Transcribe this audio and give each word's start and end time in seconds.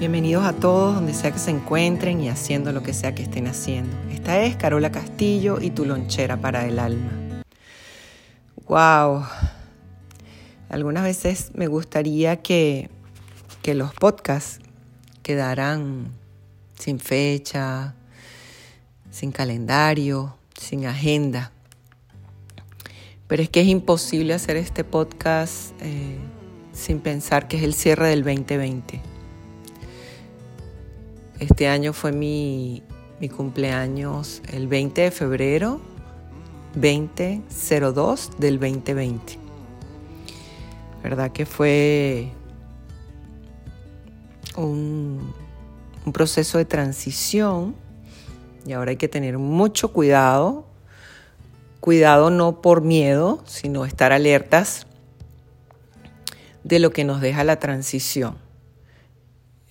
Bienvenidos 0.00 0.46
a 0.46 0.54
todos 0.54 0.94
donde 0.94 1.12
sea 1.12 1.30
que 1.30 1.38
se 1.38 1.50
encuentren 1.50 2.22
y 2.22 2.30
haciendo 2.30 2.72
lo 2.72 2.82
que 2.82 2.94
sea 2.94 3.14
que 3.14 3.22
estén 3.22 3.46
haciendo. 3.46 3.94
Esta 4.10 4.40
es 4.40 4.56
Carola 4.56 4.90
Castillo 4.90 5.60
y 5.60 5.72
tu 5.72 5.84
lonchera 5.84 6.38
para 6.38 6.66
el 6.66 6.78
alma. 6.78 7.42
Wow. 8.66 9.26
Algunas 10.70 11.04
veces 11.04 11.50
me 11.52 11.66
gustaría 11.66 12.36
que, 12.36 12.88
que 13.60 13.74
los 13.74 13.92
podcasts 13.92 14.60
quedaran 15.22 16.10
sin 16.78 16.98
fecha, 16.98 17.94
sin 19.10 19.32
calendario, 19.32 20.34
sin 20.58 20.86
agenda. 20.86 21.52
Pero 23.26 23.42
es 23.42 23.50
que 23.50 23.60
es 23.60 23.68
imposible 23.68 24.32
hacer 24.32 24.56
este 24.56 24.82
podcast 24.82 25.72
eh, 25.82 26.16
sin 26.72 27.00
pensar 27.00 27.48
que 27.48 27.58
es 27.58 27.64
el 27.64 27.74
cierre 27.74 28.08
del 28.08 28.24
2020 28.24 29.19
este 31.40 31.68
año 31.68 31.94
fue 31.94 32.12
mi, 32.12 32.82
cumpleaños 33.34 34.42
el 34.52 34.68
20 34.68 35.00
de 35.00 35.10
febrero 35.10 35.80
2002 36.74 38.30
del 38.38 38.60
2020. 38.60 39.38
¿Verdad 41.02 41.32
que 41.32 41.46
fue 41.46 42.30
un, 44.56 45.34
proceso 46.12 46.58
de 46.58 46.64
transición 46.64 47.74
y 48.66 48.72
ahora 48.72 48.90
hay 48.90 48.96
que 48.96 49.08
tener 49.08 49.38
mucho 49.38 49.92
cuidado. 49.92 50.66
Cuidado 51.80 52.30
no 52.30 52.60
por 52.60 52.82
miedo, 52.82 53.42
sino 53.46 53.86
estar 53.86 54.12
alertas 54.12 54.86
de 56.64 56.78
lo 56.78 56.90
que 56.90 57.04
nos 57.04 57.22
deja 57.22 57.44
la 57.44 57.58
transición. 57.58 58.36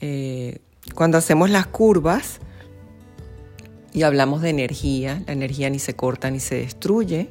Eh, 0.01 0.61
cuando 0.95 1.17
hacemos 1.17 1.49
las 1.49 1.67
curvas 1.67 2.39
y 3.93 4.03
hablamos 4.03 4.41
de 4.41 4.49
energía, 4.49 5.21
la 5.25 5.33
energía 5.33 5.69
ni 5.69 5.79
se 5.79 5.95
corta 5.95 6.29
ni 6.29 6.39
se 6.39 6.55
destruye 6.55 7.29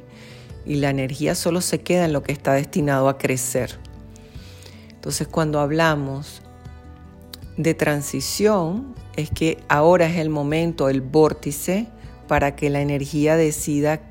y 0.65 0.75
la 0.75 0.89
energía 0.89 1.35
solo 1.35 1.61
se 1.61 1.81
queda 1.81 2.05
en 2.05 2.13
lo 2.13 2.23
que 2.23 2.31
está 2.31 2.53
destinado 2.53 3.09
a 3.09 3.17
crecer. 3.17 3.79
Entonces 4.89 5.27
cuando 5.27 5.59
hablamos 5.59 6.41
de 7.57 7.73
transición 7.73 8.93
es 9.15 9.29
que 9.29 9.57
ahora 9.67 10.05
es 10.05 10.17
el 10.17 10.29
momento, 10.29 10.89
el 10.89 11.01
vórtice, 11.01 11.87
para 12.27 12.55
que 12.55 12.69
la 12.69 12.81
energía 12.81 13.35
decida 13.35 14.01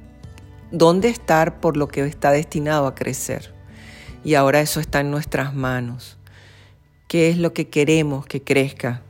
dónde 0.71 1.09
estar 1.09 1.61
por 1.61 1.77
lo 1.77 1.89
que 1.89 2.05
está 2.05 2.33
destinado 2.33 2.87
a 2.87 2.95
crecer. 2.95 3.55
Y 4.25 4.35
ahora 4.35 4.61
eso 4.61 4.81
está 4.81 5.01
en 5.01 5.11
nuestras 5.11 5.55
manos. 5.55 6.19
¿Qué 7.07 7.31
es 7.31 7.39
lo 7.39 7.55
que 7.55 7.69
queremos 7.69 8.27
que 8.27 8.43
crezca? 8.43 9.03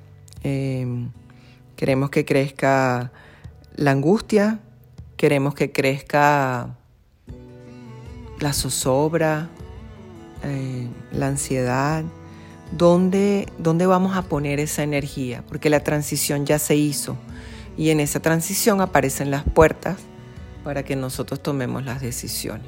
Em, 0.43 1.10
queremos 1.76 2.10
que 2.10 2.25
crezca 2.25 3.12
la 3.75 3.91
angustia, 3.93 4.60
queremos 5.16 5.54
que 5.54 5.72
crezca 5.72 6.76
la 8.41 8.53
zozobra, 8.53 9.48
eh, 10.44 10.88
la 11.12 11.28
ansiedad. 11.28 12.04
¿Dónde, 12.72 13.48
¿Dónde 13.59 13.87
vamos 13.87 14.16
a 14.16 14.22
poner 14.22 14.60
esa 14.60 14.82
energía? 14.82 15.43
Porque 15.48 15.71
la 15.71 15.81
transición 15.81 16.47
ya 16.47 16.59
se 16.59 16.77
hizo 16.77 17.16
y 17.77 17.91
en 17.91 18.00
esa 18.00 18.21
transición 18.21 18.81
aparecen 18.81 19.31
las 19.31 19.44
puertas 19.44 19.98
para 20.65 20.82
que 20.82 20.97
nosotros 20.97 21.43
tomemos 21.43 21.84
las 21.84 22.00
decisiones. 22.00 22.66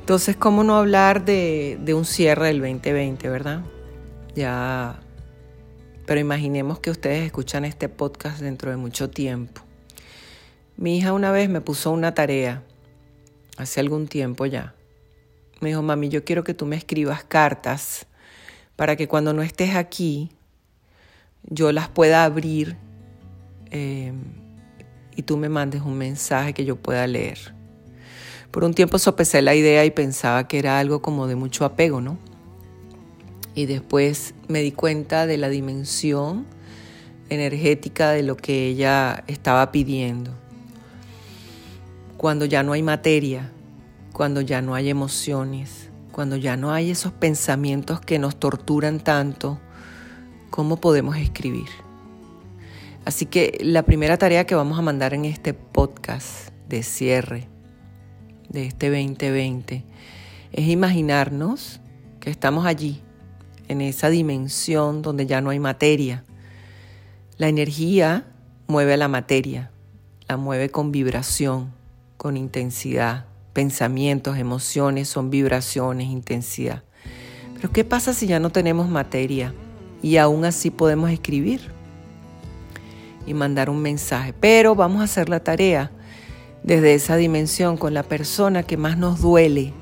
Entonces, 0.00 0.36
¿cómo 0.36 0.64
no 0.64 0.76
hablar 0.76 1.24
de, 1.24 1.78
de 1.82 1.94
un 1.94 2.04
cierre 2.04 2.48
del 2.48 2.60
2020, 2.60 3.28
verdad? 3.28 3.62
Ya 4.34 5.00
pero 6.10 6.20
imaginemos 6.20 6.80
que 6.80 6.90
ustedes 6.90 7.24
escuchan 7.24 7.64
este 7.64 7.88
podcast 7.88 8.40
dentro 8.40 8.72
de 8.72 8.76
mucho 8.76 9.10
tiempo. 9.10 9.62
Mi 10.76 10.98
hija 10.98 11.12
una 11.12 11.30
vez 11.30 11.48
me 11.48 11.60
puso 11.60 11.92
una 11.92 12.14
tarea, 12.14 12.64
hace 13.56 13.78
algún 13.78 14.08
tiempo 14.08 14.44
ya. 14.44 14.74
Me 15.60 15.68
dijo, 15.68 15.82
mami, 15.82 16.08
yo 16.08 16.24
quiero 16.24 16.42
que 16.42 16.52
tú 16.52 16.66
me 16.66 16.74
escribas 16.74 17.22
cartas 17.22 18.08
para 18.74 18.96
que 18.96 19.06
cuando 19.06 19.32
no 19.32 19.42
estés 19.42 19.76
aquí, 19.76 20.32
yo 21.44 21.70
las 21.70 21.88
pueda 21.88 22.24
abrir 22.24 22.76
eh, 23.70 24.12
y 25.14 25.22
tú 25.22 25.36
me 25.36 25.48
mandes 25.48 25.82
un 25.82 25.96
mensaje 25.96 26.54
que 26.54 26.64
yo 26.64 26.74
pueda 26.74 27.06
leer. 27.06 27.54
Por 28.50 28.64
un 28.64 28.74
tiempo 28.74 28.98
sopesé 28.98 29.42
la 29.42 29.54
idea 29.54 29.84
y 29.84 29.92
pensaba 29.92 30.48
que 30.48 30.58
era 30.58 30.80
algo 30.80 31.02
como 31.02 31.28
de 31.28 31.36
mucho 31.36 31.64
apego, 31.64 32.00
¿no? 32.00 32.18
Y 33.54 33.66
después 33.66 34.34
me 34.48 34.60
di 34.60 34.72
cuenta 34.72 35.26
de 35.26 35.36
la 35.36 35.48
dimensión 35.48 36.46
energética 37.28 38.10
de 38.10 38.22
lo 38.22 38.36
que 38.36 38.66
ella 38.66 39.24
estaba 39.26 39.72
pidiendo. 39.72 40.32
Cuando 42.16 42.44
ya 42.44 42.62
no 42.62 42.72
hay 42.72 42.82
materia, 42.82 43.50
cuando 44.12 44.40
ya 44.40 44.60
no 44.60 44.74
hay 44.74 44.90
emociones, 44.90 45.88
cuando 46.12 46.36
ya 46.36 46.56
no 46.56 46.72
hay 46.72 46.90
esos 46.90 47.12
pensamientos 47.12 48.00
que 48.00 48.18
nos 48.18 48.36
torturan 48.36 49.00
tanto, 49.00 49.58
¿cómo 50.50 50.76
podemos 50.76 51.16
escribir? 51.16 51.68
Así 53.04 53.26
que 53.26 53.58
la 53.62 53.82
primera 53.82 54.18
tarea 54.18 54.44
que 54.44 54.54
vamos 54.54 54.78
a 54.78 54.82
mandar 54.82 55.14
en 55.14 55.24
este 55.24 55.54
podcast 55.54 56.50
de 56.68 56.82
cierre 56.82 57.48
de 58.48 58.66
este 58.66 58.90
2020 58.90 59.84
es 60.52 60.68
imaginarnos 60.68 61.80
que 62.18 62.30
estamos 62.30 62.66
allí 62.66 63.00
en 63.70 63.80
esa 63.80 64.10
dimensión 64.10 65.00
donde 65.00 65.26
ya 65.26 65.40
no 65.40 65.50
hay 65.50 65.60
materia. 65.60 66.24
La 67.36 67.46
energía 67.46 68.26
mueve 68.66 68.94
a 68.94 68.96
la 68.96 69.06
materia, 69.06 69.70
la 70.28 70.36
mueve 70.36 70.70
con 70.70 70.90
vibración, 70.90 71.72
con 72.16 72.36
intensidad. 72.36 73.26
Pensamientos, 73.52 74.38
emociones 74.38 75.08
son 75.08 75.30
vibraciones, 75.30 76.08
intensidad. 76.08 76.82
Pero 77.54 77.70
¿qué 77.70 77.84
pasa 77.84 78.12
si 78.12 78.26
ya 78.26 78.40
no 78.40 78.50
tenemos 78.50 78.88
materia 78.88 79.54
y 80.02 80.16
aún 80.16 80.44
así 80.44 80.70
podemos 80.70 81.10
escribir 81.10 81.60
y 83.24 83.34
mandar 83.34 83.70
un 83.70 83.80
mensaje? 83.80 84.32
Pero 84.32 84.74
vamos 84.74 85.00
a 85.00 85.04
hacer 85.04 85.28
la 85.28 85.44
tarea 85.44 85.92
desde 86.64 86.94
esa 86.94 87.14
dimensión 87.14 87.76
con 87.76 87.94
la 87.94 88.02
persona 88.02 88.64
que 88.64 88.76
más 88.76 88.98
nos 88.98 89.20
duele, 89.20 89.72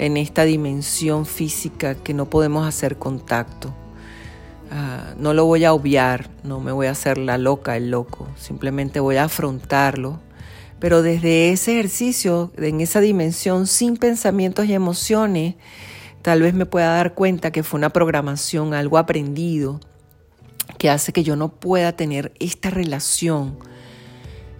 en 0.00 0.16
esta 0.16 0.44
dimensión 0.44 1.26
física 1.26 1.94
que 1.94 2.14
no 2.14 2.30
podemos 2.30 2.66
hacer 2.66 2.96
contacto. 2.96 3.74
Ah, 4.70 5.12
no 5.18 5.34
lo 5.34 5.44
voy 5.44 5.66
a 5.66 5.74
obviar, 5.74 6.30
no 6.42 6.58
me 6.58 6.72
voy 6.72 6.86
a 6.86 6.92
hacer 6.92 7.18
la 7.18 7.36
loca, 7.36 7.76
el 7.76 7.90
loco, 7.90 8.26
simplemente 8.34 8.98
voy 8.98 9.16
a 9.16 9.24
afrontarlo, 9.24 10.18
pero 10.78 11.02
desde 11.02 11.50
ese 11.50 11.72
ejercicio, 11.72 12.50
en 12.56 12.80
esa 12.80 13.00
dimensión, 13.00 13.66
sin 13.66 13.98
pensamientos 13.98 14.64
y 14.64 14.72
emociones, 14.72 15.56
tal 16.22 16.40
vez 16.40 16.54
me 16.54 16.64
pueda 16.64 16.94
dar 16.94 17.12
cuenta 17.12 17.50
que 17.50 17.62
fue 17.62 17.76
una 17.76 17.90
programación, 17.90 18.72
algo 18.72 18.96
aprendido, 18.96 19.80
que 20.78 20.88
hace 20.88 21.12
que 21.12 21.24
yo 21.24 21.36
no 21.36 21.50
pueda 21.50 21.92
tener 21.92 22.32
esta 22.40 22.70
relación, 22.70 23.58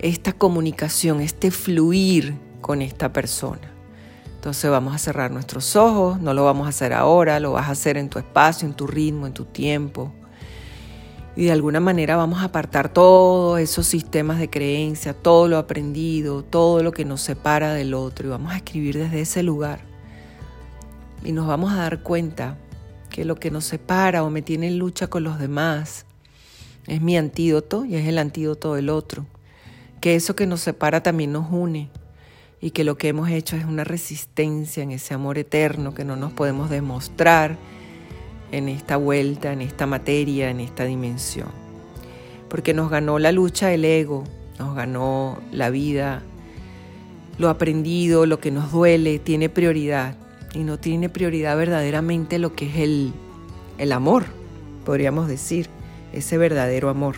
esta 0.01 0.35
comunicación, 0.35 1.23
este 1.23 1.51
fluir 1.51 2.35
con 2.61 2.83
esta 2.83 3.11
persona. 3.15 3.80
Entonces 4.41 4.71
vamos 4.71 4.95
a 4.95 4.99
cerrar 4.99 5.31
nuestros 5.31 5.77
ojos, 5.77 6.19
no 6.19 6.33
lo 6.33 6.47
vamos 6.47 6.65
a 6.65 6.71
hacer 6.71 6.95
ahora, 6.95 7.39
lo 7.41 7.53
vas 7.53 7.69
a 7.69 7.73
hacer 7.73 7.99
en 7.99 8.09
tu 8.09 8.19
espacio, 8.19 8.67
en 8.67 8.73
tu 8.73 8.87
ritmo, 8.87 9.27
en 9.27 9.35
tu 9.35 9.45
tiempo. 9.45 10.15
Y 11.37 11.45
de 11.45 11.53
alguna 11.53 11.79
manera 11.79 12.17
vamos 12.17 12.41
a 12.41 12.45
apartar 12.45 12.91
todos 12.91 13.61
esos 13.61 13.87
sistemas 13.87 14.39
de 14.39 14.49
creencia, 14.49 15.13
todo 15.13 15.47
lo 15.47 15.59
aprendido, 15.59 16.43
todo 16.43 16.83
lo 16.83 16.91
que 16.91 17.05
nos 17.05 17.21
separa 17.21 17.75
del 17.75 17.93
otro 17.93 18.29
y 18.29 18.31
vamos 18.31 18.55
a 18.55 18.57
escribir 18.57 18.97
desde 18.97 19.21
ese 19.21 19.43
lugar. 19.43 19.81
Y 21.23 21.33
nos 21.33 21.47
vamos 21.47 21.75
a 21.75 21.77
dar 21.77 22.03
cuenta 22.03 22.57
que 23.11 23.27
lo 23.27 23.35
que 23.35 23.51
nos 23.51 23.67
separa 23.67 24.25
o 24.25 24.31
me 24.31 24.41
tiene 24.41 24.69
en 24.69 24.79
lucha 24.79 25.09
con 25.09 25.23
los 25.23 25.39
demás 25.39 26.07
es 26.87 27.03
mi 27.03 27.19
antídoto 27.19 27.85
y 27.85 27.97
es 27.97 28.09
el 28.09 28.17
antídoto 28.17 28.73
del 28.73 28.89
otro. 28.89 29.27
que 30.01 30.15
eso 30.15 30.35
que 30.35 30.47
nos 30.47 30.63
separa 30.63 31.03
también 31.03 31.31
nos 31.31 31.53
une 31.53 31.91
y 32.61 32.73
que 32.73 32.85
lo 32.85 32.97
que 32.97 33.09
hemos 33.09 33.31
hecho 33.31 33.57
es 33.57 33.65
una 33.65 33.85
resistencia 33.85 34.83
en 34.83 34.91
ese 34.91 35.15
amor 35.15 35.39
eterno 35.39 35.95
que 35.95 36.05
no 36.05 36.17
nos 36.17 36.33
podemos 36.33 36.69
demostrar 36.69 37.57
en 38.53 38.69
esta 38.69 38.97
vuelta, 38.97 39.53
en 39.53 39.63
esta 39.63 39.87
materia, 39.87 40.51
en 40.51 40.61
esta 40.61 40.85
dimensión. 40.85 41.49
Porque 42.49 42.75
nos 42.75 42.91
ganó 42.91 43.19
la 43.19 43.33
lucha 43.33 43.69
del 43.69 43.85
ego, 43.85 44.25
nos 44.59 44.75
ganó 44.75 45.39
la 45.53 45.71
vida, 45.71 46.23
lo 47.39 47.49
aprendido, 47.49 48.27
lo 48.27 48.41
que 48.41 48.51
nos 48.51 48.73
duele, 48.73 49.19
tiene 49.19 49.49
prioridad 49.49 50.17
y 50.53 50.59
no 50.59 50.79
tiene 50.79 51.09
prioridad 51.09 51.57
verdaderamente 51.57 52.39
lo 52.39 52.55
que 52.55 52.67
es 52.67 52.77
el, 52.77 53.13
el 53.79 53.93
amor, 53.93 54.25
podríamos 54.85 55.29
decir, 55.29 55.69
ese 56.13 56.37
verdadero 56.37 56.91
amor. 56.91 57.17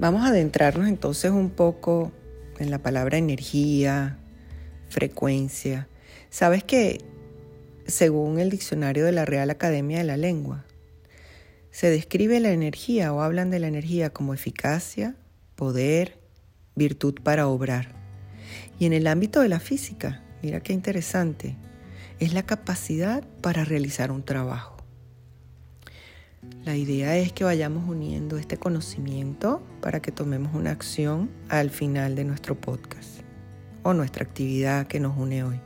Vamos 0.00 0.22
a 0.22 0.28
adentrarnos 0.28 0.88
entonces 0.88 1.30
un 1.30 1.50
poco 1.50 2.10
en 2.58 2.70
la 2.70 2.78
palabra 2.78 3.18
energía, 3.18 4.18
frecuencia. 4.92 5.88
Sabes 6.30 6.62
que 6.62 7.00
según 7.86 8.38
el 8.38 8.50
diccionario 8.50 9.04
de 9.04 9.12
la 9.12 9.24
Real 9.24 9.50
Academia 9.50 9.98
de 9.98 10.04
la 10.04 10.16
Lengua, 10.16 10.64
se 11.70 11.90
describe 11.90 12.38
la 12.38 12.52
energía 12.52 13.12
o 13.12 13.22
hablan 13.22 13.50
de 13.50 13.58
la 13.58 13.66
energía 13.66 14.10
como 14.10 14.34
eficacia, 14.34 15.16
poder, 15.56 16.18
virtud 16.76 17.14
para 17.22 17.48
obrar. 17.48 17.94
Y 18.78 18.86
en 18.86 18.92
el 18.92 19.06
ámbito 19.06 19.40
de 19.40 19.48
la 19.48 19.58
física, 19.58 20.22
mira 20.42 20.60
qué 20.60 20.72
interesante, 20.72 21.56
es 22.20 22.34
la 22.34 22.44
capacidad 22.44 23.24
para 23.40 23.64
realizar 23.64 24.12
un 24.12 24.22
trabajo. 24.22 24.76
La 26.64 26.76
idea 26.76 27.16
es 27.16 27.32
que 27.32 27.44
vayamos 27.44 27.88
uniendo 27.88 28.36
este 28.36 28.58
conocimiento 28.58 29.62
para 29.80 30.02
que 30.02 30.12
tomemos 30.12 30.54
una 30.54 30.72
acción 30.72 31.30
al 31.48 31.70
final 31.70 32.16
de 32.16 32.24
nuestro 32.24 32.60
podcast 32.60 33.21
o 33.82 33.94
nuestra 33.94 34.24
actividad 34.24 34.86
que 34.86 35.00
nos 35.00 35.16
une 35.16 35.44
hoy. 35.44 35.60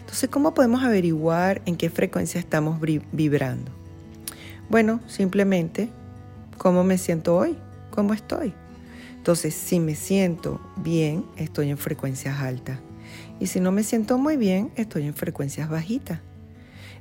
Entonces, 0.00 0.28
¿cómo 0.28 0.54
podemos 0.54 0.82
averiguar 0.82 1.62
en 1.64 1.76
qué 1.76 1.88
frecuencia 1.88 2.38
estamos 2.38 2.80
vibrando? 3.12 3.72
Bueno, 4.68 5.00
simplemente, 5.06 5.88
¿cómo 6.58 6.84
me 6.84 6.98
siento 6.98 7.36
hoy? 7.36 7.56
¿Cómo 7.90 8.12
estoy? 8.14 8.52
Entonces, 9.16 9.54
si 9.54 9.80
me 9.80 9.94
siento 9.94 10.60
bien, 10.76 11.24
estoy 11.36 11.70
en 11.70 11.78
frecuencias 11.78 12.40
altas. 12.40 12.78
Y 13.38 13.46
si 13.46 13.60
no 13.60 13.72
me 13.72 13.84
siento 13.84 14.18
muy 14.18 14.36
bien, 14.36 14.70
estoy 14.76 15.06
en 15.06 15.14
frecuencias 15.14 15.68
bajitas. 15.68 16.20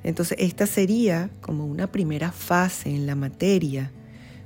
Entonces, 0.03 0.38
esta 0.39 0.65
sería 0.68 1.29
como 1.41 1.65
una 1.65 1.88
primera 1.88 2.31
fase 2.31 2.89
en 2.89 3.07
la 3.07 3.15
materia 3.15 3.91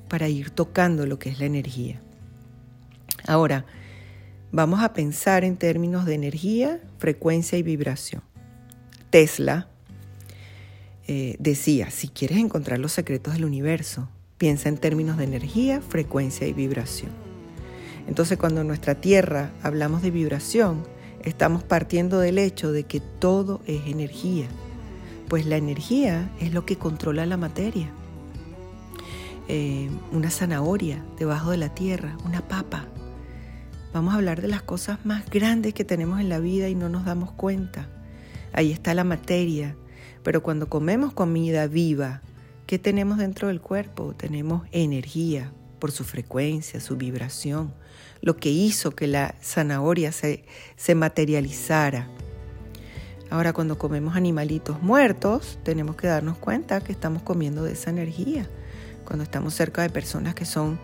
para 0.08 0.28
ir 0.28 0.50
tocando 0.50 1.06
lo 1.06 1.20
que 1.20 1.30
es 1.30 1.40
la 1.40 1.46
energía. 1.46 2.02
Ahora, 3.28 3.66
vamos 4.52 4.82
a 4.82 4.94
pensar 4.94 5.44
en 5.44 5.58
términos 5.58 6.06
de 6.06 6.16
energía, 6.16 6.82
frecuencia 6.98 7.58
y 7.58 7.64
vibración. 7.64 8.22
Tesla 9.10 9.70
eh, 11.08 11.36
decía, 11.40 11.92
si 11.92 12.08
quieres 12.08 12.38
encontrar 12.38 12.80
los 12.80 12.92
secretos 12.92 13.34
del 13.34 13.46
universo, 13.46 14.10
piensa 14.38 14.70
en 14.70 14.78
términos 14.78 15.18
de 15.18 15.26
energía, 15.26 15.82
frecuencia 15.82 16.48
y 16.48 16.54
vibración. 16.54 17.12
Entonces 18.08 18.38
cuando 18.38 18.62
en 18.62 18.68
nuestra 18.68 18.96
Tierra 18.96 19.52
hablamos 19.62 20.02
de 20.02 20.12
vibración, 20.12 20.84
estamos 21.24 21.64
partiendo 21.64 22.20
del 22.20 22.38
hecho 22.38 22.72
de 22.72 22.84
que 22.84 23.00
todo 23.00 23.62
es 23.66 23.88
energía, 23.88 24.48
pues 25.28 25.46
la 25.46 25.58
energía 25.58 26.30
es 26.40 26.54
lo 26.54 26.66
que 26.66 26.78
controla 26.78 27.26
la 27.26 27.38
materia. 27.38 27.92
Eh, 29.48 29.90
una 30.12 30.32
zanahoria 30.32 31.04
debajo 31.18 31.52
de 31.52 31.58
la 31.58 31.70
tierra, 31.70 32.18
una 32.26 32.48
papa. 32.48 32.86
Vamos 33.96 34.14
a 34.14 34.18
hablar 34.18 34.44
de 34.44 34.48
las 34.48 34.62
cosas 34.62 35.04
más 35.06 35.28
grandes 35.30 35.74
que 35.74 35.84
tenemos 35.84 36.20
en 36.20 36.30
la 36.30 36.40
vida 36.40 36.70
y 36.70 36.76
no 36.76 36.90
nos 36.90 37.06
damos 37.06 37.32
cuenta 37.32 37.88
ahí 38.56 38.72
está 38.72 38.94
la 38.94 39.04
materia. 39.04 39.76
Pero 40.24 40.42
cuando 40.42 40.70
comemos 40.70 41.14
comida 41.14 41.68
viva, 41.68 42.22
¿qué 42.66 42.80
tenemos 42.80 43.20
dentro 43.20 43.50
del 43.50 43.62
cuerpo? 43.62 44.16
Tenemos 44.16 44.64
energía 44.72 45.52
por 45.80 45.92
su 45.92 46.04
frecuencia, 46.04 46.80
su 46.80 46.96
vibración, 46.96 47.74
lo 48.22 48.38
que 48.38 48.50
hizo 48.50 48.92
que 48.92 49.08
la 49.08 49.36
zanahoria 49.42 50.12
se, 50.12 50.46
se 50.78 50.96
materializara. 50.96 52.08
Ahora 53.30 53.54
cuando 53.54 53.78
comemos 53.78 54.16
animalitos 54.16 54.82
muertos, 54.82 55.60
tenemos 55.64 55.96
que 55.96 56.08
darnos 56.08 56.38
cuenta 56.38 56.82
que 56.82 56.92
estamos 56.92 57.22
comiendo 57.22 57.64
de 57.64 57.74
esa 57.74 57.90
energía. 57.90 58.48
Cuando 59.06 59.24
estamos 59.24 59.54
cerca 59.54 59.82
de 59.82 59.90
personas 59.90 60.36
que 60.36 60.46
son 60.46 60.80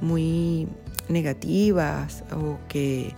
muy 0.00 0.68
negativas 1.08 2.24
o 2.32 2.58
que 2.68 3.14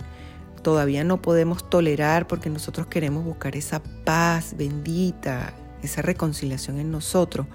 todavía 0.61 1.03
no 1.03 1.21
podemos 1.21 1.69
tolerar 1.69 2.27
porque 2.27 2.49
nosotros 2.49 2.87
queremos 2.87 3.23
buscar 3.23 3.55
esa 3.55 3.81
paz 4.03 4.55
bendita, 4.57 5.53
esa 5.83 6.01
reconciliación 6.01 6.79
en 6.79 6.91
nosotros. 6.91 7.45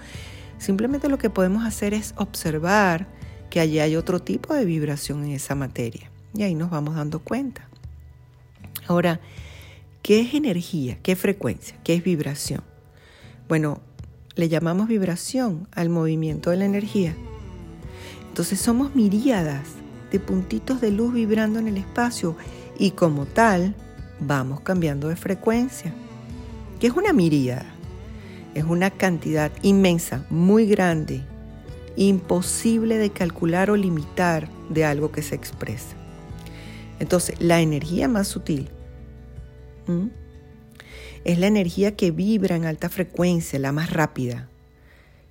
Simplemente 0.58 1.08
lo 1.08 1.18
que 1.18 1.30
podemos 1.30 1.64
hacer 1.64 1.94
es 1.94 2.14
observar 2.16 3.08
que 3.48 3.60
allí 3.60 3.80
hay 3.80 3.96
otro 3.96 4.20
tipo 4.20 4.54
de 4.54 4.64
vibración 4.64 5.24
en 5.24 5.32
esa 5.32 5.54
materia. 5.54 6.10
Y 6.34 6.44
ahí 6.44 6.54
nos 6.54 6.70
vamos 6.70 6.94
dando 6.94 7.18
cuenta. 7.18 7.68
Ahora, 8.86 9.20
¿qué 10.02 10.20
es 10.20 10.34
energía? 10.34 10.98
¿Qué 11.02 11.16
frecuencia? 11.16 11.76
¿Qué 11.82 11.94
es 11.94 12.04
vibración? 12.04 12.62
Bueno, 13.48 13.80
le 14.36 14.48
llamamos 14.48 14.88
vibración 14.88 15.68
al 15.72 15.88
movimiento 15.88 16.50
de 16.50 16.56
la 16.56 16.64
energía. 16.64 17.14
Entonces 18.28 18.60
somos 18.60 18.94
miríadas 18.94 19.66
de 20.10 20.20
puntitos 20.20 20.80
de 20.80 20.90
luz 20.90 21.12
vibrando 21.12 21.58
en 21.58 21.68
el 21.68 21.76
espacio 21.76 22.36
y 22.78 22.92
como 22.92 23.26
tal 23.26 23.74
vamos 24.20 24.60
cambiando 24.60 25.08
de 25.08 25.16
frecuencia. 25.16 25.92
¿Qué 26.78 26.86
es 26.86 26.94
una 26.94 27.12
miríada? 27.12 27.66
Es 28.54 28.64
una 28.64 28.90
cantidad 28.90 29.52
inmensa, 29.62 30.24
muy 30.30 30.66
grande, 30.66 31.22
imposible 31.96 32.98
de 32.98 33.10
calcular 33.10 33.70
o 33.70 33.76
limitar 33.76 34.48
de 34.70 34.84
algo 34.84 35.12
que 35.12 35.22
se 35.22 35.34
expresa. 35.34 35.96
Entonces, 36.98 37.40
la 37.40 37.60
energía 37.60 38.08
más 38.08 38.28
sutil 38.28 38.68
es 41.24 41.38
la 41.38 41.46
energía 41.46 41.96
que 41.96 42.10
vibra 42.10 42.56
en 42.56 42.64
alta 42.64 42.88
frecuencia, 42.88 43.58
la 43.58 43.72
más 43.72 43.90
rápida. 43.90 44.48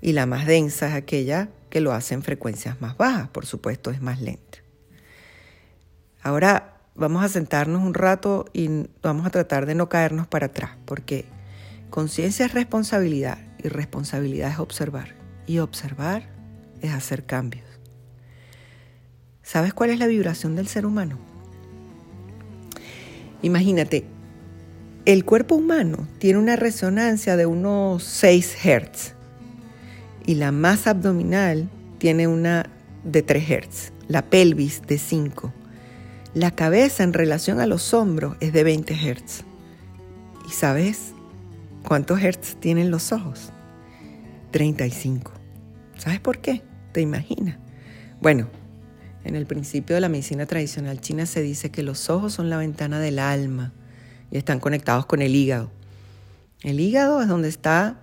Y 0.02 0.14
la 0.14 0.26
más 0.26 0.46
densa 0.46 0.88
es 0.88 0.94
aquella 0.94 1.50
que 1.70 1.82
lo 1.82 1.94
hace 1.94 2.14
en 2.14 2.24
frecuencias 2.24 2.80
más 2.82 2.98
bajas, 2.98 3.30
por 3.30 3.46
supuesto, 3.46 3.92
es 3.92 4.02
más 4.02 4.22
lenta. 4.22 4.60
Ahora, 6.22 6.78
vamos 6.96 7.24
a 7.24 7.30
sentarnos 7.30 7.82
un 7.82 7.94
rato 7.94 8.46
y 8.54 8.88
vamos 9.02 9.26
a 9.26 9.30
tratar 9.30 9.66
de 9.66 9.76
no 9.76 9.90
caernos 9.90 10.28
para 10.28 10.48
atrás, 10.48 10.72
porque 10.86 11.26
conciencia 11.90 12.46
es 12.46 12.54
responsabilidad 12.54 13.40
y 13.64 13.68
responsabilidad 13.68 14.52
es 14.52 14.60
observar. 14.60 15.16
Y 15.48 15.60
observar 15.60 16.30
es 16.82 16.92
hacer 16.92 17.26
cambios. 17.26 17.66
¿Sabes 19.42 19.74
cuál 19.74 19.90
es 19.90 20.00
la 20.00 20.08
vibración 20.08 20.56
del 20.56 20.68
ser 20.68 20.86
humano? 20.86 21.18
Imagínate, 23.42 24.06
el 25.12 25.26
cuerpo 25.26 25.56
humano 25.56 26.08
tiene 26.20 26.38
una 26.38 26.56
resonancia 26.56 27.36
de 27.36 27.48
unos 27.48 28.04
6 28.04 28.58
Hz 28.64 29.14
y 30.28 30.36
la 30.36 30.52
masa 30.52 30.92
abdominal 30.92 31.68
tiene 31.98 32.28
una 32.28 32.70
de 33.04 33.24
3 33.24 33.44
Hz, 33.44 33.94
la 34.08 34.22
pelvis 34.22 34.84
de 34.84 35.00
5 35.00 35.52
la 36.36 36.52
cabeza 36.52 37.02
en 37.02 37.14
relación 37.14 37.60
a 37.60 37.66
los 37.66 37.92
hombros 37.96 38.38
es 38.40 38.54
de 38.54 38.64
20 38.64 38.94
Hz. 38.94 39.44
¿Y 40.48 40.52
sabes 40.52 41.14
cuántos 41.84 42.20
Hz 42.20 42.58
tienen 42.60 42.92
los 42.92 43.12
ojos? 43.12 43.52
35. 44.52 45.32
¿Sabes 45.98 46.20
por 46.20 46.38
qué? 46.38 46.62
¿Te 46.92 47.02
imaginas? 47.02 47.58
Bueno, 48.22 48.48
en 49.24 49.36
el 49.36 49.48
principio 49.48 49.96
de 49.96 50.02
la 50.02 50.10
medicina 50.10 50.46
tradicional 50.46 51.02
china 51.02 51.26
se 51.26 51.42
dice 51.42 51.72
que 51.72 51.82
los 51.82 52.12
ojos 52.12 52.34
son 52.34 52.52
la 52.52 52.58
ventana 52.58 53.00
del 53.00 53.18
alma 53.18 53.74
y 54.32 54.38
están 54.38 54.60
conectados 54.60 55.06
con 55.06 55.22
el 55.22 55.36
hígado. 55.36 55.70
El 56.62 56.80
hígado 56.80 57.22
es 57.22 57.28
donde 57.28 57.48
está 57.48 58.02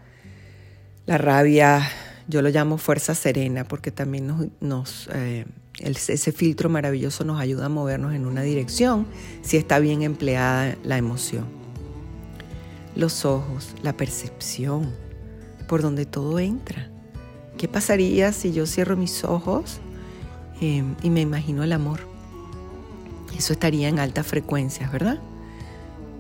la 1.06 1.18
rabia, 1.18 1.88
yo 2.26 2.42
lo 2.42 2.48
llamo 2.48 2.78
fuerza 2.78 3.14
serena 3.14 3.64
porque 3.64 3.90
también 3.90 4.52
nos, 4.60 5.08
eh, 5.12 5.46
ese 5.78 6.32
filtro 6.32 6.68
maravilloso 6.68 7.24
nos 7.24 7.40
ayuda 7.40 7.66
a 7.66 7.68
movernos 7.68 8.14
en 8.14 8.26
una 8.26 8.42
dirección 8.42 9.06
si 9.42 9.56
está 9.56 9.78
bien 9.78 10.02
empleada 10.02 10.76
la 10.82 10.96
emoción. 10.96 11.44
Los 12.94 13.26
ojos, 13.26 13.74
la 13.82 13.94
percepción, 13.94 14.94
por 15.68 15.82
donde 15.82 16.06
todo 16.06 16.38
entra. 16.38 16.88
¿Qué 17.58 17.68
pasaría 17.68 18.32
si 18.32 18.52
yo 18.52 18.66
cierro 18.66 18.96
mis 18.96 19.22
ojos 19.22 19.80
em, 20.60 20.94
y 21.02 21.10
me 21.10 21.20
imagino 21.20 21.62
el 21.62 21.72
amor? 21.72 22.00
Eso 23.36 23.52
estaría 23.52 23.88
en 23.88 23.98
altas 23.98 24.26
frecuencias, 24.26 24.90
¿verdad? 24.90 25.20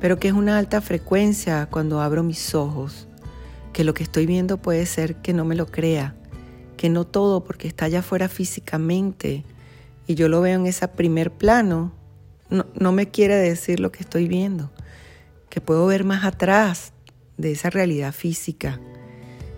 Pero 0.00 0.18
¿qué 0.18 0.28
es 0.28 0.34
una 0.34 0.58
alta 0.58 0.80
frecuencia 0.80 1.68
cuando 1.70 2.00
abro 2.00 2.22
mis 2.22 2.54
ojos? 2.54 3.08
Que 3.72 3.84
lo 3.84 3.94
que 3.94 4.02
estoy 4.02 4.26
viendo 4.26 4.58
puede 4.58 4.86
ser 4.86 5.16
que 5.16 5.32
no 5.32 5.44
me 5.44 5.54
lo 5.54 5.66
crea, 5.66 6.14
que 6.76 6.88
no 6.88 7.06
todo 7.06 7.44
porque 7.44 7.68
está 7.68 7.86
allá 7.86 8.00
afuera 8.00 8.28
físicamente 8.28 9.44
y 10.06 10.14
yo 10.14 10.28
lo 10.28 10.40
veo 10.40 10.58
en 10.58 10.66
ese 10.66 10.86
primer 10.88 11.32
plano, 11.32 11.92
no, 12.48 12.92
me 12.92 13.10
quiere 13.10 13.34
decir 13.34 13.80
lo 13.80 13.90
que 13.90 14.00
estoy 14.00 14.28
viendo, 14.28 14.70
que 15.50 15.60
puedo 15.60 15.86
ver 15.86 16.04
más 16.04 16.24
atrás 16.24 16.92
de 17.36 17.50
esa 17.50 17.70
realidad 17.70 18.12
física. 18.12 18.80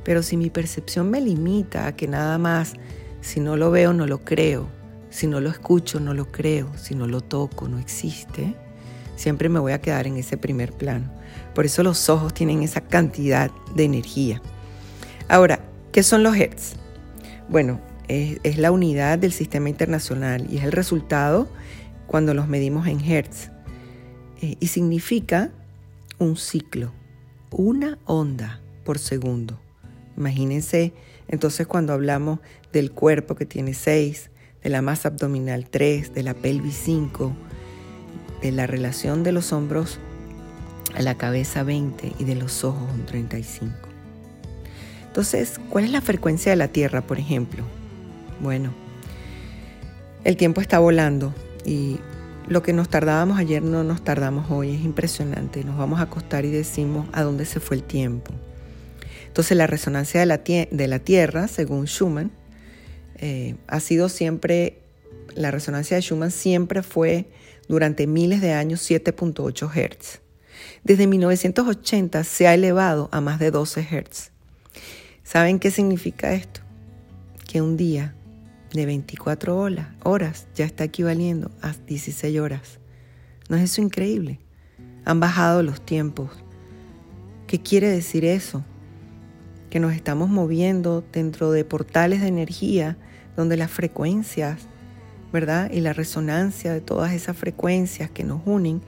Pero 0.04 0.22
si 0.22 0.38
mi 0.38 0.48
percepción 0.48 1.10
me 1.10 1.20
limita 1.20 1.86
a 1.86 1.96
que 1.96 2.08
nada 2.08 2.38
más, 2.38 2.74
si 3.20 3.40
no 3.40 3.58
lo 3.58 3.70
veo, 3.70 3.92
no 3.92 4.06
lo 4.06 4.24
creo, 4.24 4.68
si 5.10 5.26
no 5.26 5.40
lo 5.40 5.50
escucho, 5.50 6.00
no 6.00 6.14
lo 6.14 6.32
creo, 6.32 6.70
si 6.78 6.94
no 6.94 7.06
lo 7.06 7.20
toco, 7.20 7.68
no 7.68 7.78
existe, 7.78 8.54
siempre 9.18 9.48
me 9.48 9.58
voy 9.58 9.72
a 9.72 9.80
quedar 9.80 10.06
en 10.06 10.16
ese 10.16 10.36
primer 10.36 10.72
plano. 10.72 11.10
Por 11.54 11.66
eso 11.66 11.82
los 11.82 12.08
ojos 12.08 12.32
tienen 12.32 12.62
esa 12.62 12.80
cantidad 12.80 13.50
de 13.74 13.84
energía. 13.84 14.40
Ahora, 15.28 15.60
¿qué 15.92 16.02
son 16.02 16.22
los 16.22 16.36
hertz? 16.36 16.74
Bueno, 17.48 17.80
es, 18.06 18.58
la 18.58 18.70
unidad 18.70 19.18
del 19.18 19.32
sistema 19.32 19.68
internacional 19.68 20.46
y 20.50 20.58
es 20.58 20.64
el 20.64 20.72
resultado 20.72 21.48
cuando 22.06 22.32
los 22.32 22.48
medimos 22.48 22.86
en 22.86 23.00
hertz. 23.00 23.50
Eh, 24.40 24.56
y 24.60 24.68
significa 24.68 25.50
un 26.18 26.36
ciclo, 26.36 26.92
una 27.50 27.98
onda 28.06 28.60
por 28.84 28.98
segundo. 28.98 29.60
Imagínense 30.16 30.92
entonces 31.26 31.66
cuando 31.66 31.92
hablamos 31.92 32.38
del 32.72 32.92
cuerpo 32.92 33.34
que 33.34 33.46
tiene 33.46 33.74
6, 33.74 34.30
de 34.62 34.70
la 34.70 34.82
masa 34.82 35.08
abdominal 35.08 35.68
3, 35.68 36.14
de 36.14 36.22
la 36.22 36.34
pelvis 36.34 36.76
5, 36.84 37.32
de 38.42 38.52
la 38.52 38.66
relación 38.66 39.22
de 39.22 39.32
los 39.32 39.52
hombros 39.52 39.98
a 40.94 41.02
la 41.02 41.16
cabeza 41.16 41.62
20 41.62 42.12
y 42.18 42.24
de 42.24 42.34
los 42.34 42.64
ojos 42.64 42.88
un 42.92 43.06
35. 43.06 43.72
Entonces, 45.06 45.60
¿cuál 45.70 45.84
es 45.84 45.90
la 45.90 46.00
frecuencia 46.00 46.50
de 46.50 46.56
la 46.56 46.68
Tierra, 46.68 47.02
por 47.02 47.18
ejemplo? 47.18 47.64
Bueno, 48.40 48.72
el 50.24 50.36
tiempo 50.36 50.60
está 50.60 50.78
volando 50.78 51.34
y 51.64 51.98
lo 52.46 52.62
que 52.62 52.72
nos 52.72 52.88
tardábamos 52.88 53.38
ayer 53.38 53.62
no 53.62 53.84
nos 53.84 54.02
tardamos 54.02 54.50
hoy, 54.50 54.74
es 54.74 54.82
impresionante. 54.82 55.64
Nos 55.64 55.76
vamos 55.76 56.00
a 56.00 56.04
acostar 56.04 56.44
y 56.44 56.50
decimos 56.50 57.06
a 57.12 57.22
dónde 57.22 57.44
se 57.44 57.60
fue 57.60 57.76
el 57.76 57.82
tiempo. 57.82 58.32
Entonces 59.26 59.56
la 59.56 59.66
resonancia 59.66 60.20
de 60.20 60.26
la, 60.26 60.38
de 60.38 60.88
la 60.88 60.98
Tierra, 60.98 61.48
según 61.48 61.86
Schumann, 61.86 62.30
eh, 63.16 63.56
ha 63.66 63.80
sido 63.80 64.08
siempre, 64.08 64.78
la 65.34 65.50
resonancia 65.50 65.96
de 65.96 66.02
Schumann 66.02 66.30
siempre 66.30 66.82
fue 66.82 67.26
durante 67.68 68.06
miles 68.06 68.40
de 68.40 68.52
años 68.52 68.88
7.8 68.88 69.70
Hz. 69.70 70.20
Desde 70.84 71.06
1980 71.06 72.24
se 72.24 72.48
ha 72.48 72.54
elevado 72.54 73.08
a 73.12 73.20
más 73.20 73.38
de 73.38 73.50
12 73.50 73.82
Hz. 73.82 74.32
¿Saben 75.22 75.58
qué 75.58 75.70
significa 75.70 76.32
esto? 76.32 76.60
Que 77.46 77.60
un 77.60 77.76
día 77.76 78.14
de 78.72 78.86
24 78.86 79.56
horas, 80.04 80.46
ya 80.54 80.64
está 80.64 80.84
equivaliendo 80.84 81.50
a 81.62 81.72
16 81.72 82.38
horas. 82.40 82.78
¿No 83.48 83.56
es 83.56 83.64
eso 83.64 83.80
increíble? 83.80 84.40
Han 85.04 85.20
bajado 85.20 85.62
los 85.62 85.84
tiempos. 85.84 86.30
¿Qué 87.46 87.60
quiere 87.60 87.88
decir 87.88 88.24
eso? 88.24 88.64
Que 89.70 89.80
nos 89.80 89.94
estamos 89.94 90.28
moviendo 90.28 91.04
dentro 91.12 91.50
de 91.50 91.64
portales 91.64 92.20
de 92.20 92.28
energía 92.28 92.98
donde 93.36 93.56
las 93.56 93.70
frecuencias, 93.70 94.66
¿verdad? 95.32 95.70
Y 95.70 95.80
la 95.80 95.92
resonancia 95.92 96.72
de 96.72 96.80
todas 96.80 97.12
esas 97.12 97.36
frecuencias 97.36 98.10
que 98.10 98.24
nos 98.24 98.40
unen 98.44 98.82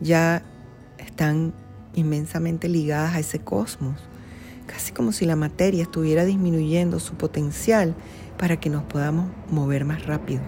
ya 0.00 0.42
están 0.98 1.52
inmensamente 1.94 2.68
ligadas 2.68 3.14
a 3.14 3.20
ese 3.20 3.38
cosmos. 3.40 4.00
Casi 4.66 4.92
como 4.92 5.12
si 5.12 5.26
la 5.26 5.36
materia 5.36 5.82
estuviera 5.82 6.24
disminuyendo 6.24 6.98
su 7.00 7.14
potencial 7.14 7.94
para 8.38 8.58
que 8.58 8.70
nos 8.70 8.82
podamos 8.84 9.30
mover 9.50 9.84
más 9.84 10.06
rápido. 10.06 10.42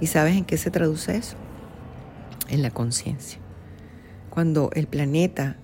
¿Y 0.00 0.06
sabes 0.06 0.36
en 0.36 0.44
qué 0.44 0.56
se 0.56 0.70
traduce 0.70 1.16
eso? 1.16 1.36
En 2.48 2.62
la 2.62 2.70
conciencia. 2.70 3.38
Cuando 4.30 4.70
el 4.74 4.86
planeta 4.86 5.56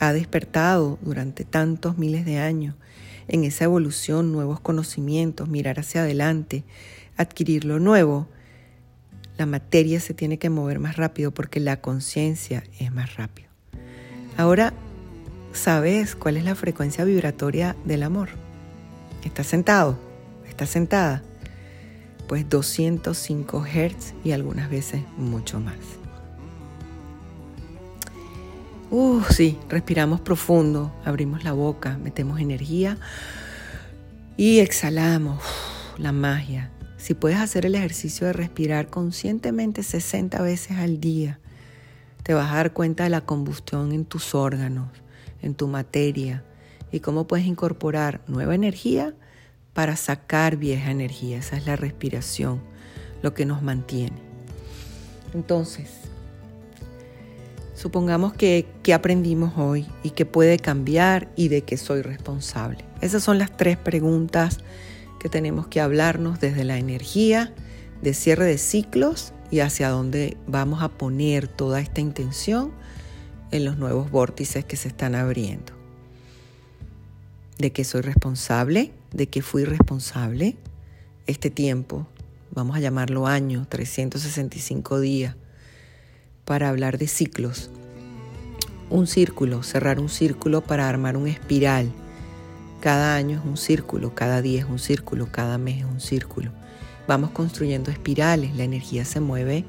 ha 0.00 0.12
despertado 0.12 0.98
durante 1.02 1.44
tantos 1.44 1.98
miles 1.98 2.24
de 2.24 2.38
años 2.38 2.74
en 3.28 3.44
esa 3.44 3.64
evolución, 3.64 4.32
nuevos 4.32 4.60
conocimientos, 4.60 5.48
mirar 5.48 5.80
hacia 5.80 6.02
adelante, 6.02 6.64
adquirir 7.18 7.64
lo 7.64 7.78
nuevo, 7.78 8.28
la 9.36 9.44
materia 9.44 10.00
se 10.00 10.14
tiene 10.14 10.38
que 10.38 10.50
mover 10.50 10.78
más 10.78 10.96
rápido 10.96 11.32
porque 11.32 11.60
la 11.60 11.80
conciencia 11.80 12.64
es 12.80 12.92
más 12.92 13.16
rápido. 13.16 13.48
Ahora, 14.36 14.72
¿sabes 15.52 16.16
cuál 16.16 16.38
es 16.38 16.44
la 16.44 16.54
frecuencia 16.54 17.04
vibratoria 17.04 17.76
del 17.84 18.02
amor? 18.02 18.30
Estás 19.24 19.46
sentado 19.46 20.08
está 20.58 20.66
sentada, 20.66 21.22
pues 22.26 22.48
205 22.48 23.64
Hz 23.64 24.14
y 24.24 24.32
algunas 24.32 24.68
veces 24.68 25.02
mucho 25.16 25.60
más. 25.60 25.76
Uh, 28.90 29.22
sí, 29.30 29.56
respiramos 29.68 30.20
profundo, 30.20 30.92
abrimos 31.04 31.44
la 31.44 31.52
boca, 31.52 31.96
metemos 31.98 32.40
energía 32.40 32.98
y 34.36 34.58
exhalamos 34.58 35.40
la 35.96 36.10
magia. 36.10 36.72
Si 36.98 37.14
puedes 37.14 37.38
hacer 37.38 37.64
el 37.64 37.76
ejercicio 37.76 38.26
de 38.26 38.32
respirar 38.32 38.88
conscientemente 38.88 39.84
60 39.84 40.42
veces 40.42 40.78
al 40.78 41.00
día, 41.00 41.38
te 42.24 42.34
vas 42.34 42.50
a 42.50 42.56
dar 42.56 42.72
cuenta 42.72 43.04
de 43.04 43.10
la 43.10 43.20
combustión 43.20 43.92
en 43.92 44.04
tus 44.04 44.34
órganos, 44.34 44.88
en 45.40 45.54
tu 45.54 45.68
materia 45.68 46.44
y 46.90 46.98
cómo 47.00 47.28
puedes 47.28 47.46
incorporar 47.46 48.20
nueva 48.26 48.56
energía 48.56 49.14
para 49.74 49.94
sacar 49.94 50.56
vieja 50.56 50.90
energía. 50.90 51.38
Esa 51.38 51.56
es 51.56 51.66
la 51.66 51.76
respiración, 51.76 52.60
lo 53.22 53.32
que 53.32 53.46
nos 53.46 53.62
mantiene. 53.62 54.18
Entonces, 55.34 55.88
supongamos 57.74 58.32
que, 58.32 58.66
que 58.82 58.92
aprendimos 58.92 59.56
hoy 59.56 59.86
y 60.02 60.10
que 60.10 60.26
puede 60.26 60.58
cambiar 60.58 61.28
y 61.36 61.46
de 61.46 61.62
que 61.62 61.76
soy 61.76 62.02
responsable. 62.02 62.84
Esas 63.00 63.22
son 63.22 63.38
las 63.38 63.56
tres 63.56 63.76
preguntas 63.76 64.58
que 65.18 65.28
tenemos 65.28 65.66
que 65.66 65.80
hablarnos 65.80 66.40
desde 66.40 66.64
la 66.64 66.78
energía 66.78 67.52
de 68.02 68.14
cierre 68.14 68.44
de 68.44 68.58
ciclos 68.58 69.32
y 69.50 69.60
hacia 69.60 69.88
dónde 69.88 70.36
vamos 70.46 70.82
a 70.82 70.88
poner 70.88 71.48
toda 71.48 71.80
esta 71.80 72.00
intención 72.00 72.72
en 73.50 73.64
los 73.64 73.78
nuevos 73.78 74.10
vórtices 74.10 74.64
que 74.64 74.76
se 74.76 74.88
están 74.88 75.14
abriendo. 75.14 75.72
De 77.58 77.72
que 77.72 77.84
soy 77.84 78.02
responsable, 78.02 78.92
de 79.12 79.28
que 79.28 79.42
fui 79.42 79.64
responsable 79.64 80.56
este 81.26 81.50
tiempo, 81.50 82.06
vamos 82.50 82.76
a 82.76 82.80
llamarlo 82.80 83.26
año, 83.26 83.66
365 83.68 85.00
días, 85.00 85.36
para 86.44 86.68
hablar 86.68 86.98
de 86.98 87.08
ciclos. 87.08 87.70
Un 88.90 89.06
círculo, 89.06 89.62
cerrar 89.62 90.00
un 90.00 90.08
círculo 90.08 90.62
para 90.62 90.88
armar 90.88 91.16
un 91.16 91.26
espiral. 91.26 91.92
Cada 92.80 93.16
año 93.16 93.38
es 93.38 93.44
un 93.44 93.56
círculo, 93.56 94.14
cada 94.14 94.42
día 94.42 94.60
es 94.60 94.66
un 94.66 94.78
círculo, 94.78 95.30
cada 95.30 95.58
mes 95.58 95.78
es 95.78 95.84
un 95.84 96.00
círculo. 96.00 96.52
Vamos 97.06 97.30
construyendo 97.30 97.90
espirales, 97.90 98.54
la 98.54 98.64
energía 98.64 99.04
se 99.04 99.20
mueve 99.20 99.64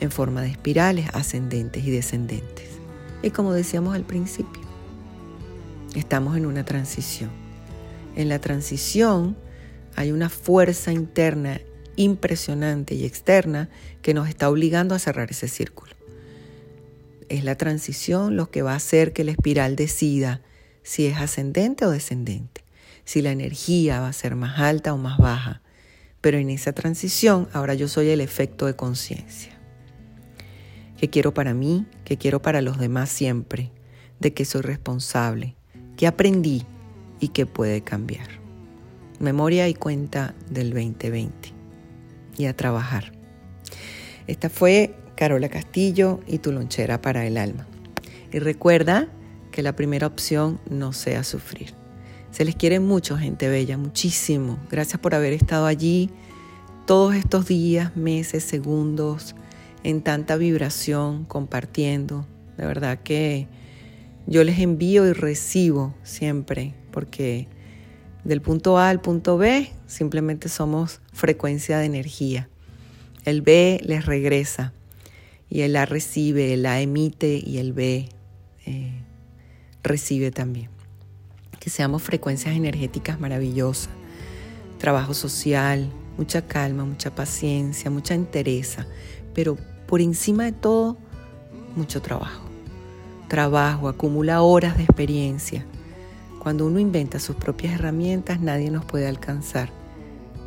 en 0.00 0.10
forma 0.10 0.42
de 0.42 0.48
espirales 0.48 1.08
ascendentes 1.12 1.84
y 1.84 1.90
descendentes. 1.90 2.68
Y 3.22 3.30
como 3.30 3.52
decíamos 3.52 3.94
al 3.94 4.04
principio, 4.04 4.62
estamos 5.94 6.36
en 6.36 6.46
una 6.46 6.64
transición 6.64 7.44
en 8.16 8.28
la 8.28 8.38
transición 8.38 9.36
hay 9.96 10.12
una 10.12 10.28
fuerza 10.28 10.92
interna 10.92 11.60
impresionante 11.96 12.94
y 12.94 13.04
externa 13.04 13.68
que 14.02 14.14
nos 14.14 14.28
está 14.28 14.48
obligando 14.48 14.94
a 14.94 14.98
cerrar 14.98 15.30
ese 15.30 15.48
círculo. 15.48 15.92
Es 17.28 17.44
la 17.44 17.56
transición 17.56 18.36
lo 18.36 18.50
que 18.50 18.62
va 18.62 18.72
a 18.72 18.76
hacer 18.76 19.12
que 19.12 19.24
la 19.24 19.30
espiral 19.32 19.76
decida 19.76 20.40
si 20.84 21.06
es 21.06 21.18
ascendente 21.18 21.84
o 21.84 21.90
descendente, 21.90 22.62
si 23.04 23.22
la 23.22 23.32
energía 23.32 24.00
va 24.00 24.06
a 24.06 24.12
ser 24.12 24.36
más 24.36 24.60
alta 24.60 24.94
o 24.94 24.96
más 24.96 25.18
baja. 25.18 25.60
Pero 26.20 26.38
en 26.38 26.48
esa 26.48 26.72
transición 26.72 27.48
ahora 27.52 27.74
yo 27.74 27.88
soy 27.88 28.10
el 28.10 28.20
efecto 28.20 28.66
de 28.66 28.76
conciencia. 28.76 29.58
¿Qué 30.96 31.10
quiero 31.10 31.34
para 31.34 31.52
mí? 31.52 31.86
¿Qué 32.04 32.16
quiero 32.16 32.40
para 32.40 32.62
los 32.62 32.78
demás 32.78 33.10
siempre? 33.10 33.72
¿De 34.20 34.32
qué 34.32 34.44
soy 34.44 34.62
responsable? 34.62 35.56
¿Qué 35.96 36.06
aprendí? 36.06 36.64
y 37.20 37.28
que 37.28 37.46
puede 37.46 37.80
cambiar. 37.80 38.28
Memoria 39.18 39.66
y 39.68 39.74
cuenta 39.74 40.34
del 40.50 40.70
2020. 40.74 41.52
Y 42.36 42.46
a 42.46 42.54
trabajar. 42.54 43.12
Esta 44.26 44.50
fue 44.50 44.94
Carola 45.16 45.48
Castillo 45.48 46.20
y 46.26 46.38
tu 46.38 46.52
lonchera 46.52 47.00
para 47.00 47.26
el 47.26 47.38
alma. 47.38 47.66
Y 48.30 48.40
recuerda 48.40 49.08
que 49.54 49.62
la 49.62 49.76
primera 49.76 50.08
opción 50.08 50.58
no 50.68 50.92
sea 50.92 51.22
sufrir. 51.22 51.74
Se 52.32 52.44
les 52.44 52.56
quiere 52.56 52.80
mucho, 52.80 53.16
gente 53.16 53.48
bella, 53.48 53.78
muchísimo. 53.78 54.58
Gracias 54.68 55.00
por 55.00 55.14
haber 55.14 55.32
estado 55.32 55.66
allí 55.66 56.10
todos 56.86 57.14
estos 57.14 57.46
días, 57.46 57.96
meses, 57.96 58.42
segundos, 58.42 59.36
en 59.84 60.02
tanta 60.02 60.34
vibración, 60.34 61.24
compartiendo. 61.24 62.26
De 62.56 62.66
verdad 62.66 62.98
que 63.04 63.46
yo 64.26 64.42
les 64.42 64.58
envío 64.58 65.06
y 65.06 65.12
recibo 65.12 65.94
siempre 66.02 66.74
porque 66.90 67.46
del 68.24 68.42
punto 68.42 68.76
A 68.76 68.88
al 68.88 69.00
punto 69.00 69.38
B 69.38 69.70
simplemente 69.86 70.48
somos 70.48 71.00
frecuencia 71.12 71.78
de 71.78 71.84
energía. 71.84 72.48
El 73.24 73.40
B 73.40 73.80
les 73.84 74.04
regresa 74.04 74.72
y 75.48 75.60
el 75.60 75.76
A 75.76 75.86
recibe, 75.86 76.54
el 76.54 76.66
A 76.66 76.80
emite 76.80 77.40
y 77.40 77.58
el 77.58 77.72
B 77.72 78.08
eh, 78.66 79.03
recibe 79.84 80.32
también. 80.32 80.70
Que 81.60 81.70
seamos 81.70 82.02
frecuencias 82.02 82.56
energéticas 82.56 83.20
maravillosas, 83.20 83.90
trabajo 84.78 85.14
social, 85.14 85.88
mucha 86.18 86.46
calma, 86.46 86.84
mucha 86.84 87.14
paciencia, 87.14 87.90
mucha 87.90 88.14
entereza, 88.14 88.86
pero 89.34 89.56
por 89.86 90.00
encima 90.00 90.44
de 90.44 90.52
todo, 90.52 90.96
mucho 91.76 92.02
trabajo. 92.02 92.42
Trabajo, 93.28 93.88
acumula 93.88 94.42
horas 94.42 94.76
de 94.76 94.84
experiencia. 94.84 95.64
Cuando 96.38 96.66
uno 96.66 96.78
inventa 96.78 97.18
sus 97.18 97.36
propias 97.36 97.74
herramientas, 97.74 98.40
nadie 98.40 98.70
nos 98.70 98.84
puede 98.84 99.08
alcanzar. 99.08 99.70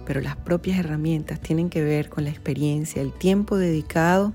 Pero 0.05 0.21
las 0.21 0.35
propias 0.37 0.79
herramientas 0.79 1.39
tienen 1.41 1.69
que 1.69 1.83
ver 1.83 2.09
con 2.09 2.23
la 2.23 2.29
experiencia, 2.29 3.01
el 3.01 3.11
tiempo 3.13 3.57
dedicado 3.57 4.33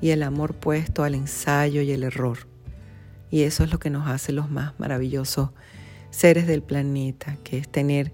y 0.00 0.10
el 0.10 0.22
amor 0.22 0.54
puesto 0.54 1.04
al 1.04 1.14
ensayo 1.14 1.80
y 1.80 1.92
el 1.92 2.02
error. 2.02 2.55
Y 3.30 3.42
eso 3.42 3.64
es 3.64 3.72
lo 3.72 3.78
que 3.78 3.90
nos 3.90 4.08
hace 4.08 4.32
los 4.32 4.50
más 4.50 4.78
maravillosos 4.78 5.50
seres 6.10 6.46
del 6.46 6.62
planeta, 6.62 7.36
que 7.44 7.58
es 7.58 7.68
tener 7.68 8.12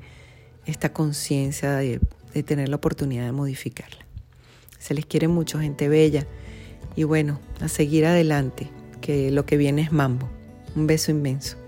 esta 0.66 0.92
conciencia 0.92 1.72
de, 1.72 2.00
de 2.34 2.42
tener 2.42 2.68
la 2.68 2.76
oportunidad 2.76 3.24
de 3.24 3.32
modificarla. 3.32 4.04
Se 4.78 4.94
les 4.94 5.06
quiere 5.06 5.28
mucho, 5.28 5.60
gente 5.60 5.88
bella. 5.88 6.26
Y 6.96 7.04
bueno, 7.04 7.38
a 7.60 7.68
seguir 7.68 8.06
adelante, 8.06 8.68
que 9.00 9.30
lo 9.30 9.46
que 9.46 9.56
viene 9.56 9.82
es 9.82 9.92
mambo. 9.92 10.28
Un 10.74 10.86
beso 10.86 11.10
inmenso. 11.10 11.61